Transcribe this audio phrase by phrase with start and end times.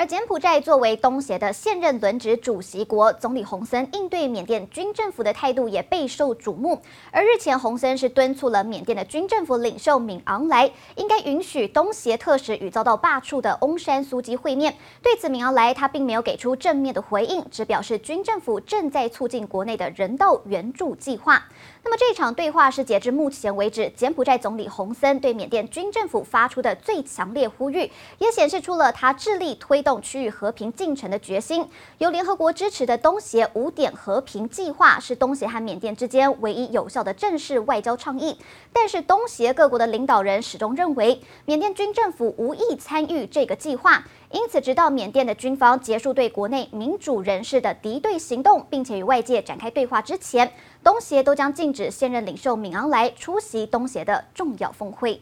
[0.00, 6.80] 而柬埔寨作为东协的现任轮值主席国，总理洪森应对缅甸军政府的态度也备受瞩目。
[7.10, 14.74] 而日前，洪森是敦促了缅甸的军政府领袖敏昂莱，应该允许东协特使与遭到罢黜的翁山苏姬会面。
[15.02, 21.44] 对此，敏昂莱他并没有给出正面的回应，只表示军政府正在促进国内的人道援助计划。
[21.82, 31.68] 那么这场对话是截至目前为止，柬埔寨总理洪森对缅甸军政府发出的最强烈呼吁，也显示出了他致力推动动区域和平进程的决心。
[31.98, 38.38] 由联合国支持的东协五点和平计划是东协和缅甸之间唯一有效的正式外交倡议。
[38.72, 44.04] 但是东协各国的领导人始终认为，缅甸军政府无意参与这个计划。
[44.30, 50.52] 因此，直到缅甸的军方结束对国内民主人士的敌对行动，并且与外界展开对话之前，
[50.84, 55.20] 东协都将禁止现任领袖敏昂莱出席东协的重要峰会。